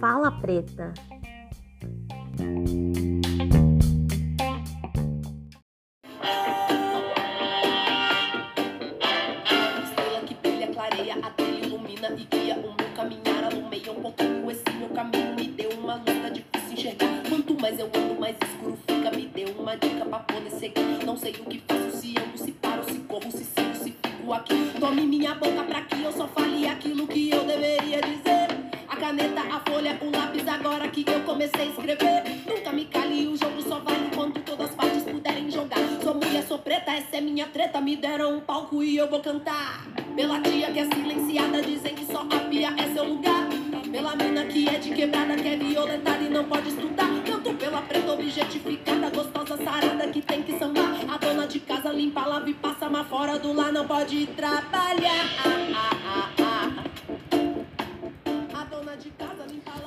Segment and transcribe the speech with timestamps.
[0.00, 0.94] Fala preta.
[9.84, 13.44] Estrela que brilha, clareia, a trilha ilumina e guia o meu caminhar.
[13.44, 15.29] Alumei um pouquinho esse meu caminho,
[24.78, 28.48] Tome minha boca pra que eu só fale aquilo que eu deveria dizer.
[28.88, 32.22] A caneta, a folha, o lápis, agora que eu comecei a escrever.
[32.46, 35.78] Nunca me cale, o jogo só vale enquanto todas as partes puderem jogar.
[36.02, 37.80] Sou mulher, sou preta, essa é minha treta.
[37.80, 39.99] Me deram um palco e eu vou cantar.
[40.14, 43.48] Pela tia que é silenciada, dizem que só a pia é seu lugar.
[43.90, 47.08] Pela mina que é de quebrada, que é violentada e não pode estudar.
[47.24, 50.96] Canto pela preta objetificada, gostosa, sarada que tem que sambar.
[51.08, 55.26] A dona de casa limpa, lava e passa, mas fora do lar não pode trabalhar.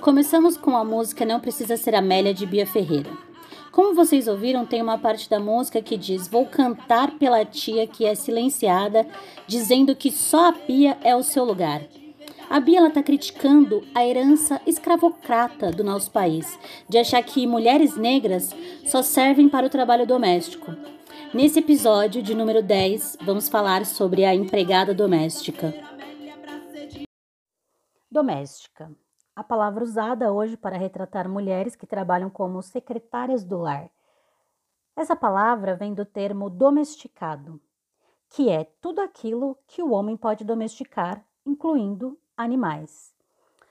[0.00, 3.29] Começamos com a música Não Precisa Ser Amélia de Bia Ferreira.
[3.80, 8.04] Como vocês ouviram, tem uma parte da música que diz: Vou cantar pela tia que
[8.04, 9.06] é silenciada,
[9.46, 11.80] dizendo que só a pia é o seu lugar.
[12.50, 16.58] A Bia está criticando a herança escravocrata do nosso país,
[16.90, 20.76] de achar que mulheres negras só servem para o trabalho doméstico.
[21.32, 25.72] Nesse episódio de número 10, vamos falar sobre a empregada doméstica.
[28.10, 28.94] Doméstica.
[29.34, 33.88] A palavra usada hoje para retratar mulheres que trabalham como secretárias do lar.
[34.96, 37.60] Essa palavra vem do termo domesticado,
[38.28, 43.14] que é tudo aquilo que o homem pode domesticar, incluindo animais.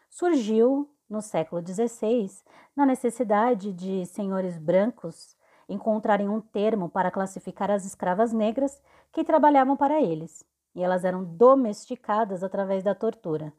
[0.10, 2.30] Surgiu no século XVI
[2.76, 5.38] na necessidade de senhores brancos
[5.68, 10.44] encontrarem um termo para classificar as escravas negras que trabalhavam para eles,
[10.74, 13.54] e elas eram domesticadas através da tortura.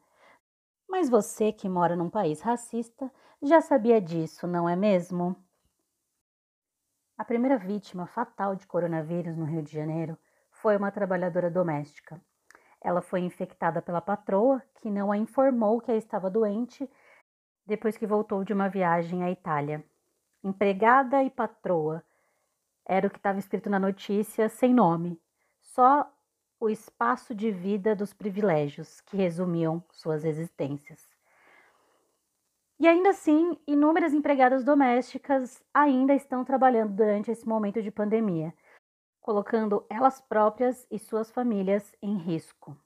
[0.91, 3.09] Mas você que mora num país racista
[3.41, 5.37] já sabia disso, não é mesmo?
[7.17, 10.17] A primeira vítima fatal de coronavírus no Rio de Janeiro
[10.49, 12.21] foi uma trabalhadora doméstica.
[12.81, 16.89] Ela foi infectada pela patroa, que não a informou que estava doente
[17.65, 19.81] depois que voltou de uma viagem à Itália.
[20.43, 22.03] Empregada e patroa
[22.85, 25.17] era o que estava escrito na notícia, sem nome,
[25.61, 26.11] só
[26.61, 31.09] o espaço de vida dos privilégios que resumiam suas existências.
[32.79, 38.53] E ainda assim, inúmeras empregadas domésticas ainda estão trabalhando durante esse momento de pandemia,
[39.19, 42.77] colocando elas próprias e suas famílias em risco.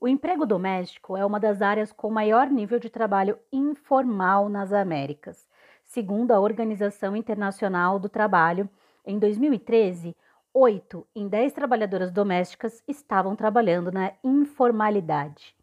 [0.00, 5.48] O emprego doméstico é uma das áreas com maior nível de trabalho informal nas Américas.
[5.84, 8.68] Segundo a Organização Internacional do Trabalho,
[9.04, 10.16] em 2013,
[10.58, 15.54] 8 em 10 trabalhadoras domésticas estavam trabalhando na informalidade.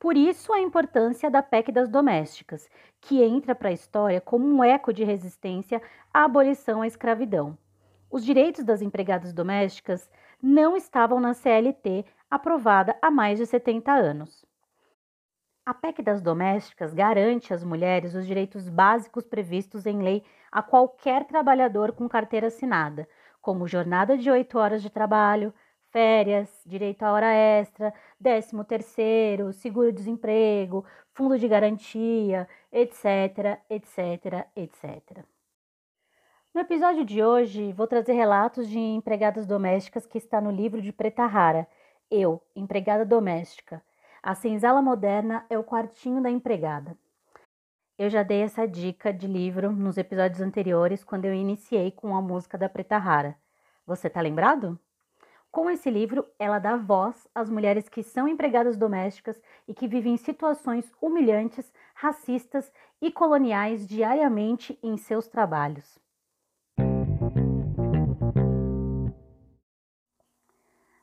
[0.00, 2.66] Por isso, a importância da PEC das domésticas,
[2.98, 5.82] que entra para a história como um eco de resistência
[6.14, 7.58] à abolição à escravidão.
[8.10, 10.10] Os direitos das empregadas domésticas
[10.42, 14.46] não estavam na CLT aprovada há mais de 70 anos.
[15.66, 21.26] A PEC das domésticas garante às mulheres os direitos básicos previstos em lei a qualquer
[21.26, 23.06] trabalhador com carteira assinada,
[23.48, 25.54] como jornada de 8 horas de trabalho,
[25.90, 35.24] férias, direito à hora extra, décimo terceiro, seguro-desemprego, fundo de garantia, etc, etc, etc.
[36.52, 40.92] No episódio de hoje, vou trazer relatos de empregadas domésticas que está no livro de
[40.92, 41.66] Preta Rara,
[42.10, 43.82] Eu, Empregada Doméstica.
[44.22, 46.98] A senzala moderna é o quartinho da empregada.
[47.98, 52.22] Eu já dei essa dica de livro nos episódios anteriores, quando eu iniciei com a
[52.22, 53.36] música da Preta Rara.
[53.84, 54.78] Você tá lembrado?
[55.50, 60.16] Com esse livro, ela dá voz às mulheres que são empregadas domésticas e que vivem
[60.16, 62.70] situações humilhantes, racistas
[63.02, 65.98] e coloniais diariamente em seus trabalhos.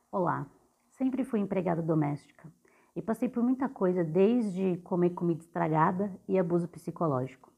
[0.10, 0.48] Olá,
[0.92, 2.50] sempre fui empregada doméstica
[2.96, 7.52] e passei por muita coisa desde comer comida estragada e abuso psicológico.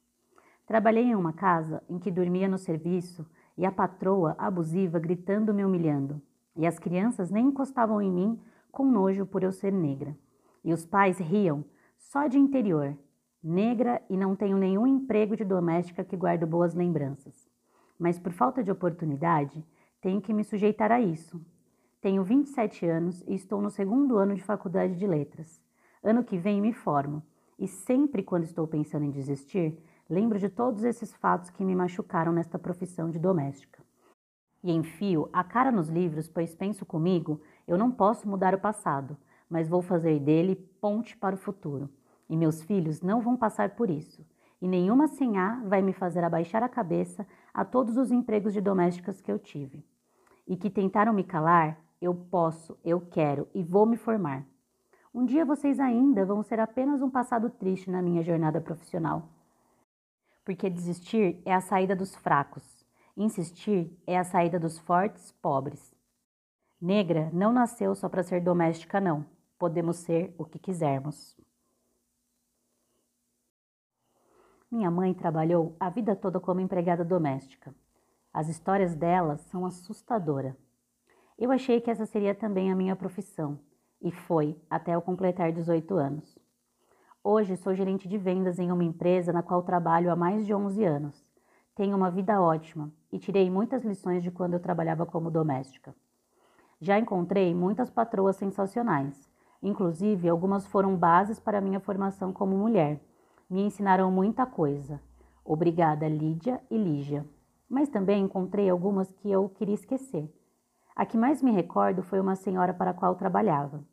[0.66, 3.26] Trabalhei em uma casa em que dormia no serviço
[3.58, 6.22] e a patroa abusiva gritando me humilhando,
[6.56, 8.42] e as crianças nem encostavam em mim
[8.72, 10.18] com nojo por eu ser negra.
[10.64, 11.64] E os pais riam,
[11.98, 12.98] só de interior,
[13.42, 17.48] negra e não tenho nenhum emprego de doméstica que guardo boas lembranças.
[17.98, 19.66] Mas por falta de oportunidade,
[20.02, 21.42] tenho que me sujeitar a isso.
[22.08, 25.62] Tenho 27 anos e estou no segundo ano de faculdade de letras.
[26.02, 27.22] Ano que vem me formo,
[27.60, 29.78] e sempre quando estou pensando em desistir,
[30.10, 33.84] lembro de todos esses fatos que me machucaram nesta profissão de doméstica.
[34.64, 39.18] E enfio a cara nos livros, pois penso comigo, eu não posso mudar o passado,
[39.50, 41.90] mas vou fazer dele ponte para o futuro.
[42.30, 44.26] E meus filhos não vão passar por isso.
[44.62, 49.20] E nenhuma senhá vai me fazer abaixar a cabeça a todos os empregos de domésticas
[49.20, 49.86] que eu tive.
[50.48, 54.46] E que tentaram me calar, eu posso, eu quero e vou me formar.
[55.14, 59.30] Um dia vocês ainda vão ser apenas um passado triste na minha jornada profissional.
[60.46, 62.86] Porque desistir é a saída dos fracos,
[63.16, 65.96] insistir é a saída dos fortes, pobres.
[66.80, 69.26] Negra não nasceu só para ser doméstica, não.
[69.58, 71.36] Podemos ser o que quisermos.
[74.70, 77.74] Minha mãe trabalhou a vida toda como empregada doméstica.
[78.32, 80.67] As histórias dela são assustadoras.
[81.40, 83.60] Eu achei que essa seria também a minha profissão,
[84.02, 86.36] e foi até eu completar 18 anos.
[87.24, 90.84] Hoje sou gerente de vendas em uma empresa na qual trabalho há mais de 11
[90.84, 91.24] anos.
[91.76, 95.96] Tenho uma vida ótima e tirei muitas lições de quando eu trabalhava como doméstica.
[96.82, 99.30] Já encontrei muitas patroas sensacionais,
[99.62, 103.00] inclusive algumas foram bases para minha formação como mulher.
[103.48, 105.00] Me ensinaram muita coisa.
[105.46, 107.24] Obrigada, Lídia e Lígia.
[107.70, 110.34] Mas também encontrei algumas que eu queria esquecer.
[110.98, 113.84] A que mais me recordo foi uma senhora para a qual trabalhava.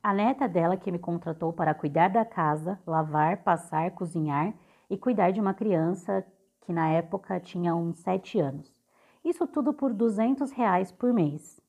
[0.00, 4.54] A neta dela que me contratou para cuidar da casa, lavar, passar, cozinhar
[4.88, 6.24] e cuidar de uma criança
[6.60, 8.72] que na época tinha uns sete anos.
[9.24, 11.60] Isso tudo por 200 reais por mês.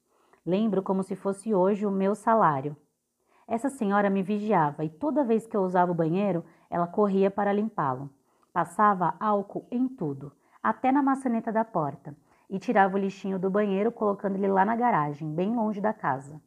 [0.46, 2.78] Lembro como se fosse hoje o meu salário.
[3.48, 7.52] Essa senhora me vigiava e toda vez que eu usava o banheiro, ela corria para
[7.52, 8.12] limpá-lo.
[8.54, 10.32] Passava álcool em tudo,
[10.62, 12.16] até na maçaneta da porta,
[12.50, 16.42] e tirava o lixinho do banheiro colocando ele lá na garagem, bem longe da casa.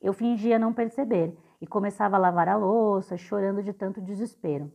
[0.00, 4.72] Eu fingia não perceber e começava a lavar a louça, chorando de tanto desespero.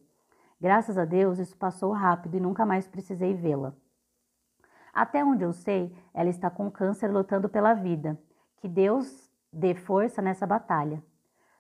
[0.60, 3.74] Graças a Deus, isso passou rápido e nunca mais precisei vê-la.
[4.94, 8.18] Até onde eu sei, ela está com câncer lutando pela vida.
[8.58, 11.04] Que Deus dê força nessa batalha.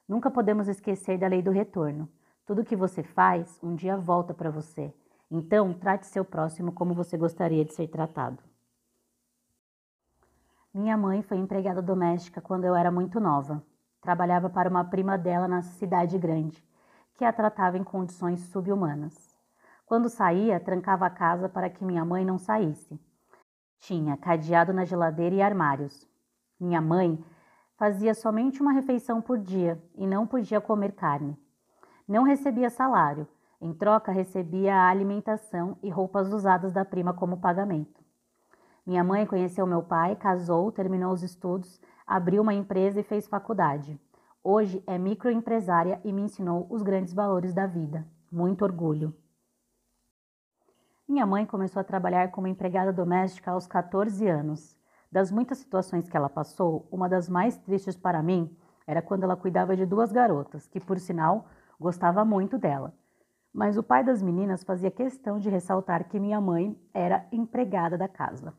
[0.07, 2.09] Nunca podemos esquecer da lei do retorno.
[2.45, 4.93] Tudo que você faz, um dia volta para você.
[5.29, 8.41] Então, trate seu próximo como você gostaria de ser tratado.
[10.77, 13.63] Minha mãe foi empregada doméstica quando eu era muito nova.
[13.99, 16.63] Trabalhava para uma prima dela na cidade grande,
[17.15, 19.35] que a tratava em condições subhumanas.
[19.87, 23.01] Quando saía, trancava a casa para que minha mãe não saísse.
[23.79, 26.07] Tinha cadeado na geladeira e armários.
[26.59, 27.25] Minha mãe
[27.75, 31.35] fazia somente uma refeição por dia e não podia comer carne.
[32.07, 33.27] Não recebia salário,
[33.59, 38.06] em troca recebia a alimentação e roupas usadas da prima como pagamento.
[38.87, 43.99] Minha mãe conheceu meu pai, casou, terminou os estudos, abriu uma empresa e fez faculdade.
[44.41, 48.07] Hoje é microempresária e me ensinou os grandes valores da vida.
[48.31, 49.13] Muito orgulho.
[51.05, 54.79] Minha mãe começou a trabalhar como empregada doméstica aos 14 anos.
[55.11, 58.55] Das muitas situações que ela passou, uma das mais tristes para mim
[58.87, 61.45] era quando ela cuidava de duas garotas, que por sinal
[61.77, 62.93] gostava muito dela.
[63.51, 68.07] Mas o pai das meninas fazia questão de ressaltar que minha mãe era empregada da
[68.07, 68.53] casa.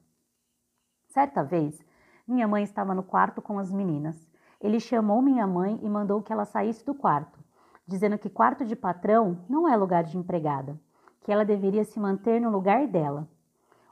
[1.19, 1.85] Certa vez,
[2.29, 4.31] minha mãe estava no quarto com as meninas.
[4.61, 7.41] Ele chamou minha mãe e mandou que ela saísse do quarto,
[7.85, 10.79] dizendo que quarto de patrão não é lugar de empregada,
[11.25, 13.29] que ela deveria se manter no lugar dela.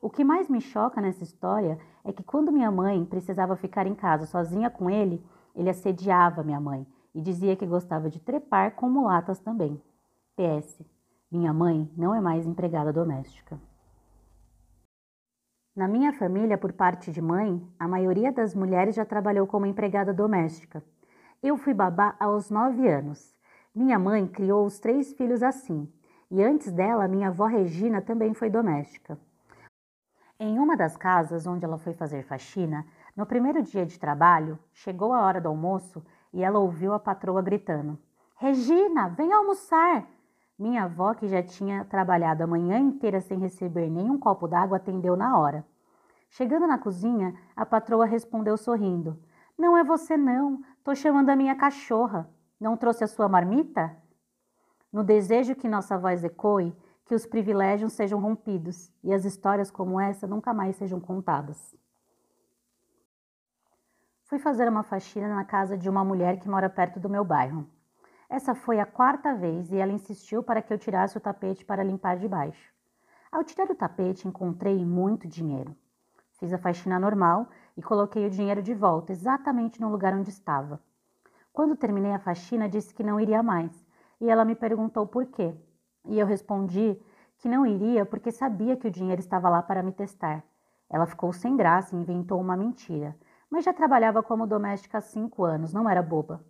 [0.01, 3.95] O que mais me choca nessa história é que quando minha mãe precisava ficar em
[3.97, 5.21] casa sozinha com ele,
[5.53, 9.83] ele assediava minha mãe e dizia que gostava de trepar com mulatas também.
[10.37, 10.81] PS.
[11.29, 13.61] Minha mãe não é mais empregada doméstica.
[15.77, 20.11] Na minha família, por parte de mãe, a maioria das mulheres já trabalhou como empregada
[20.11, 20.83] doméstica.
[21.43, 23.37] Eu fui babá aos nove anos.
[23.75, 25.87] Minha mãe criou os três filhos assim,
[26.31, 29.19] e antes dela, minha avó Regina também foi doméstica.
[30.41, 35.13] Em uma das casas onde ela foi fazer faxina, no primeiro dia de trabalho, chegou
[35.13, 36.03] a hora do almoço
[36.33, 37.99] e ela ouviu a patroa gritando:
[38.37, 40.09] Regina, vem almoçar!
[40.59, 45.15] Minha avó, que já tinha trabalhado a manhã inteira sem receber nenhum copo d'água, atendeu
[45.15, 45.67] na hora.
[46.31, 49.23] Chegando na cozinha, a patroa respondeu sorrindo:
[49.59, 50.63] Não é você, não.
[50.83, 52.29] Tô chamando a minha cachorra.
[52.59, 53.95] Não trouxe a sua marmita?
[54.91, 60.01] No desejo que nossa voz ecoe, que os privilégios sejam rompidos e as histórias como
[60.01, 61.77] essa nunca mais sejam contadas.
[64.25, 67.69] Fui fazer uma faxina na casa de uma mulher que mora perto do meu bairro.
[68.29, 71.85] Essa foi a quarta vez e ela insistiu para que eu tirasse o tapete para
[71.85, 72.73] limpar de baixo.
[73.31, 75.77] Ao tirar o tapete, encontrei muito dinheiro.
[76.33, 80.81] Fiz a faxina normal e coloquei o dinheiro de volta, exatamente no lugar onde estava.
[81.53, 83.87] Quando terminei a faxina, disse que não iria mais,
[84.21, 85.55] e ela me perguntou por quê.
[86.05, 87.01] E eu respondi
[87.39, 90.43] que não iria porque sabia que o dinheiro estava lá para me testar.
[90.91, 93.17] Ela ficou sem graça e inventou uma mentira,
[93.51, 96.45] mas já trabalhava como doméstica há cinco anos, não era boba.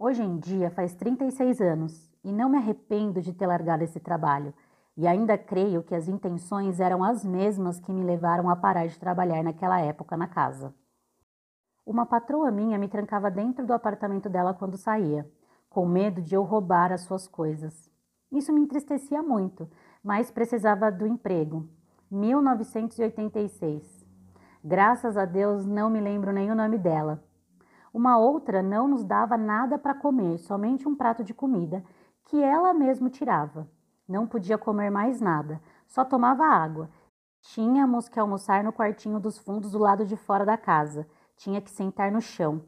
[0.00, 4.54] Hoje em dia faz 36 anos e não me arrependo de ter largado esse trabalho.
[4.96, 8.96] E ainda creio que as intenções eram as mesmas que me levaram a parar de
[8.96, 10.72] trabalhar naquela época na casa.
[11.84, 15.28] Uma patroa minha me trancava dentro do apartamento dela quando saía,
[15.68, 17.90] com medo de eu roubar as suas coisas.
[18.30, 19.68] Isso me entristecia muito,
[20.00, 21.68] mas precisava do emprego.
[22.08, 24.06] 1986.
[24.62, 27.27] Graças a Deus não me lembro nem o nome dela.
[27.92, 31.84] Uma outra não nos dava nada para comer, somente um prato de comida,
[32.24, 33.68] que ela mesmo tirava.
[34.06, 36.90] Não podia comer mais nada, só tomava água.
[37.40, 41.06] Tínhamos que almoçar no quartinho dos fundos do lado de fora da casa.
[41.36, 42.62] Tinha que sentar no chão.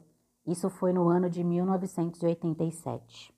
[0.45, 3.33] Isso foi no ano de 1987.